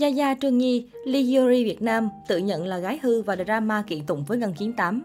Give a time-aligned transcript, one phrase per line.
[0.00, 4.06] Yaya Trương Nhi, Lee Yuri Việt Nam tự nhận là gái hư và drama kiện
[4.06, 5.02] tụng với Ngân Chiến 8.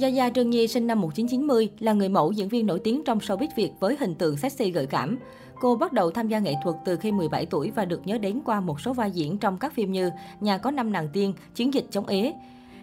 [0.00, 3.48] Yaya Trương Nhi sinh năm 1990 là người mẫu diễn viên nổi tiếng trong showbiz
[3.56, 5.18] Việt với hình tượng sexy gợi cảm.
[5.60, 8.40] Cô bắt đầu tham gia nghệ thuật từ khi 17 tuổi và được nhớ đến
[8.44, 10.10] qua một số vai diễn trong các phim như
[10.40, 12.32] Nhà có năm nàng tiên, Chiến dịch chống ế.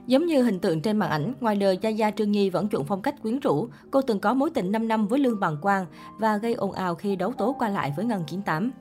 [0.08, 3.02] Giống như hình tượng trên màn ảnh, ngoài đời Yaya Trương Nhi vẫn chuộng phong
[3.02, 3.68] cách quyến rũ.
[3.92, 5.86] Cô từng có mối tình 5 năm với Lương Bằng Quang
[6.20, 8.72] và gây ồn ào khi đấu tố qua lại với Ngân 98.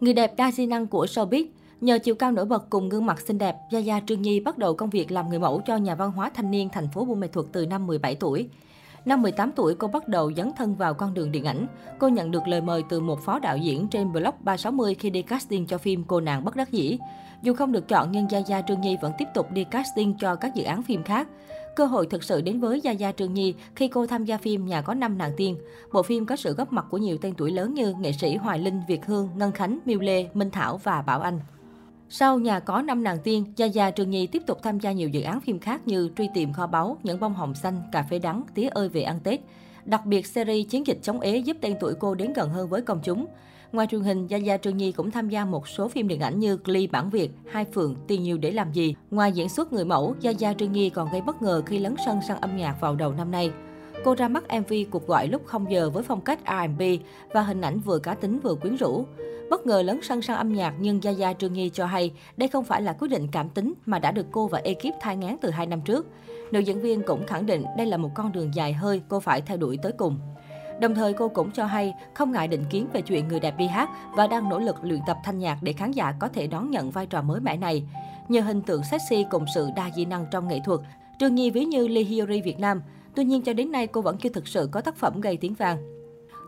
[0.00, 1.46] Người đẹp đa di năng của showbiz,
[1.82, 4.58] Nhờ chiều cao nổi bật cùng gương mặt xinh đẹp, gia gia Trương Nhi bắt
[4.58, 7.20] đầu công việc làm người mẫu cho nhà văn hóa thanh niên thành phố Buôn
[7.20, 8.48] Mê Thuột từ năm 17 tuổi.
[9.04, 11.66] Năm 18 tuổi, cô bắt đầu dấn thân vào con đường điện ảnh.
[11.98, 15.22] Cô nhận được lời mời từ một phó đạo diễn trên blog 360 khi đi
[15.22, 16.98] casting cho phim Cô nàng bất đắc dĩ.
[17.42, 20.34] Dù không được chọn nhưng gia gia Trương Nhi vẫn tiếp tục đi casting cho
[20.34, 21.28] các dự án phim khác.
[21.76, 24.66] Cơ hội thực sự đến với gia gia Trương Nhi khi cô tham gia phim
[24.66, 25.56] Nhà có năm nàng tiên.
[25.92, 28.58] Bộ phim có sự góp mặt của nhiều tên tuổi lớn như nghệ sĩ Hoài
[28.58, 31.40] Linh, Việt Hương, Ngân Khánh, Miêu Lê, Minh Thảo và Bảo Anh.
[32.14, 35.08] Sau nhà có năm nàng tiên, gia gia Trường Nhi tiếp tục tham gia nhiều
[35.08, 38.18] dự án phim khác như Truy tìm kho báu, Những bông hồng xanh, Cà phê
[38.18, 39.40] đắng, Tía ơi về ăn Tết.
[39.84, 42.80] Đặc biệt, series Chiến dịch chống ế giúp tên tuổi cô đến gần hơn với
[42.82, 43.26] công chúng.
[43.72, 46.38] Ngoài truyền hình, gia gia Trường Nhi cũng tham gia một số phim điện ảnh
[46.38, 48.94] như Glee bản Việt, Hai Phượng, Tiền nhiều để làm gì.
[49.10, 51.94] Ngoài diễn xuất người mẫu, gia gia Trường Nhi còn gây bất ngờ khi lấn
[52.06, 53.50] sân sang âm nhạc vào đầu năm nay.
[54.04, 56.82] Cô ra mắt MV cuộc gọi lúc 0 giờ với phong cách R&B
[57.32, 59.04] và hình ảnh vừa cá tính vừa quyến rũ.
[59.50, 62.64] Bất ngờ lấn sân sang âm nhạc nhưng Yaya Trương Nhi cho hay đây không
[62.64, 65.50] phải là quyết định cảm tính mà đã được cô và ekip thai ngán từ
[65.50, 66.06] 2 năm trước.
[66.52, 69.40] Nữ diễn viên cũng khẳng định đây là một con đường dài hơi cô phải
[69.40, 70.18] theo đuổi tới cùng.
[70.80, 73.66] Đồng thời cô cũng cho hay không ngại định kiến về chuyện người đẹp đi
[73.66, 76.70] hát và đang nỗ lực luyện tập thanh nhạc để khán giả có thể đón
[76.70, 77.84] nhận vai trò mới mẻ này.
[78.28, 80.80] Nhờ hình tượng sexy cùng sự đa di năng trong nghệ thuật,
[81.18, 82.82] Trương Nhi ví như Lee Hyori Việt Nam.
[83.16, 85.54] Tuy nhiên cho đến nay cô vẫn chưa thực sự có tác phẩm gây tiếng
[85.54, 85.78] vang.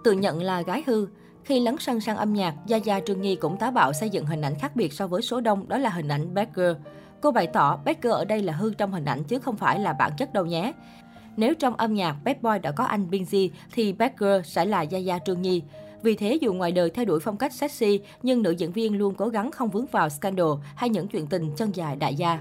[0.05, 1.07] Tự nhận là gái hư,
[1.45, 4.27] khi lấn sân sang âm nhạc, gia gia Trương nghi cũng táo bạo xây dựng
[4.27, 6.73] hình ảnh khác biệt so với số đông, đó là hình ảnh bad girl.
[7.20, 9.81] Cô bày tỏ bad girl ở đây là hư trong hình ảnh chứ không phải
[9.81, 10.73] là bản chất đâu nhé.
[11.37, 14.83] Nếu trong âm nhạc bad boy đã có anh Binz thì bad girl sẽ là
[14.83, 15.63] gia gia Trương Nhi.
[16.03, 19.14] Vì thế, dù ngoài đời theo đuổi phong cách sexy, nhưng nữ diễn viên luôn
[19.14, 22.41] cố gắng không vướng vào scandal hay những chuyện tình chân dài đại gia.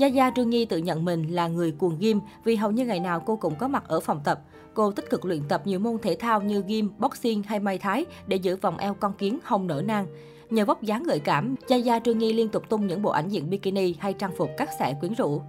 [0.00, 3.20] Yaya Trương Nhi tự nhận mình là người cuồng gym vì hầu như ngày nào
[3.20, 4.40] cô cũng có mặt ở phòng tập.
[4.74, 8.04] Cô tích cực luyện tập nhiều môn thể thao như gym, boxing hay may thái
[8.26, 10.06] để giữ vòng eo con kiến hồng nở nang.
[10.50, 13.50] Nhờ vóc dáng gợi cảm, Yaya Trương Nhi liên tục tung những bộ ảnh diện
[13.50, 15.42] bikini hay trang phục cắt xẻ quyến rũ.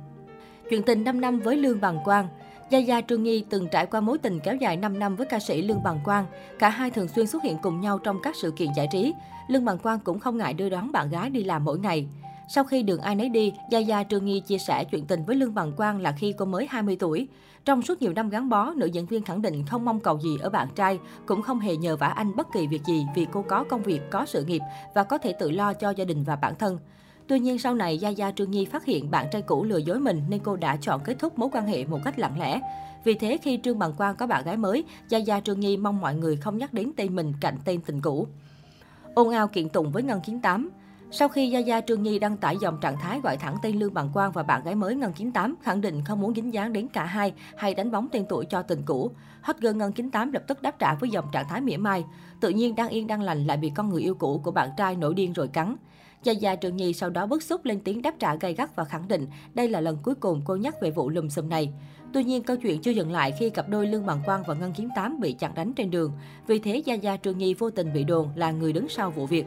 [0.69, 2.27] Chuyện tình 5 năm với Lương Bằng Quang
[2.71, 5.61] Yaya Trương Nhi từng trải qua mối tình kéo dài 5 năm với ca sĩ
[5.61, 6.25] Lương Bằng Quang.
[6.59, 9.13] Cả hai thường xuyên xuất hiện cùng nhau trong các sự kiện giải trí.
[9.47, 12.07] Lương Bằng Quang cũng không ngại đưa đón bạn gái đi làm mỗi ngày.
[12.51, 15.35] Sau khi đường ai nấy đi, gia gia Trương Nghi chia sẻ chuyện tình với
[15.35, 17.27] Lương Bằng Quang là khi cô mới 20 tuổi.
[17.65, 20.37] Trong suốt nhiều năm gắn bó, nữ diễn viên khẳng định không mong cầu gì
[20.41, 23.45] ở bạn trai, cũng không hề nhờ vả anh bất kỳ việc gì vì cô
[23.47, 24.61] có công việc, có sự nghiệp
[24.95, 26.79] và có thể tự lo cho gia đình và bản thân.
[27.27, 29.99] Tuy nhiên sau này, gia gia Trương Nhi phát hiện bạn trai cũ lừa dối
[29.99, 32.59] mình nên cô đã chọn kết thúc mối quan hệ một cách lặng lẽ.
[33.03, 36.01] Vì thế khi Trương Bằng Quang có bạn gái mới, gia gia Trương Nhi mong
[36.01, 38.27] mọi người không nhắc đến tên mình cạnh tên tình cũ.
[39.15, 40.69] Ôn ao kiện tụng với Ngân Kiến Tám
[41.11, 44.09] sau khi Yaya Trương Nhi đăng tải dòng trạng thái gọi thẳng tên Lương Bằng
[44.13, 47.05] Quang và bạn gái mới Ngân 98, khẳng định không muốn dính dáng đến cả
[47.05, 49.11] hai hay đánh bóng tên tuổi cho tình cũ.
[49.41, 52.05] Hot girl Ngân 98 lập tức đáp trả với dòng trạng thái mỉa mai.
[52.39, 54.95] Tự nhiên đang yên đang lành lại bị con người yêu cũ của bạn trai
[54.95, 55.75] nổi điên rồi cắn.
[56.25, 59.07] Yaya Trương Nhi sau đó bức xúc lên tiếng đáp trả gay gắt và khẳng
[59.07, 61.73] định đây là lần cuối cùng cô nhắc về vụ lùm xùm này.
[62.13, 64.73] Tuy nhiên, câu chuyện chưa dừng lại khi cặp đôi Lương Bằng Quang và Ngân
[64.73, 66.11] 98 bị chặn đánh trên đường.
[66.47, 69.45] Vì thế, Yaya Trương Nhi vô tình bị đồn là người đứng sau vụ việc.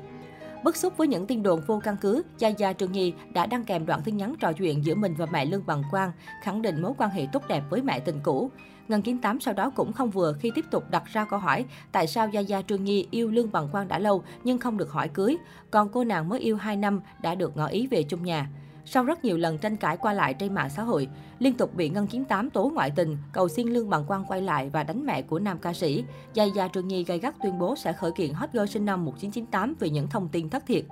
[0.64, 3.64] Bức xúc với những tin đồn vô căn cứ, gia gia Trương Nhi đã đăng
[3.64, 6.12] kèm đoạn tin nhắn trò chuyện giữa mình và mẹ Lương Bằng Quang,
[6.42, 8.50] khẳng định mối quan hệ tốt đẹp với mẹ tình cũ.
[8.88, 11.64] Ngân Kiến Tám sau đó cũng không vừa khi tiếp tục đặt ra câu hỏi
[11.92, 14.90] tại sao gia gia Trương Nhi yêu Lương Bằng Quang đã lâu nhưng không được
[14.90, 15.36] hỏi cưới,
[15.70, 18.48] còn cô nàng mới yêu 2 năm đã được ngỏ ý về chung nhà.
[18.84, 21.88] Sau rất nhiều lần tranh cãi qua lại trên mạng xã hội, liên tục bị
[21.88, 25.06] Ngân chiến Tám tố ngoại tình, cầu xin Lương Bằng Quang quay lại và đánh
[25.06, 26.04] mẹ của nam ca sĩ,
[26.34, 29.04] Gia Gia Trương Nhi gay gắt tuyên bố sẽ khởi kiện hot girl sinh năm
[29.04, 30.84] 1998 vì những thông tin thất thiệt.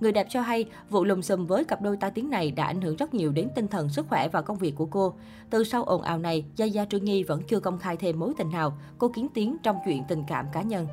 [0.00, 2.80] Người đẹp cho hay, vụ lùm xùm với cặp đôi tai tiếng này đã ảnh
[2.80, 5.14] hưởng rất nhiều đến tinh thần, sức khỏe và công việc của cô.
[5.50, 8.32] Từ sau ồn ào này, Gia Gia Trương Nhi vẫn chưa công khai thêm mối
[8.38, 8.78] tình nào.
[8.98, 10.86] Cô kiến tiếng trong chuyện tình cảm cá nhân.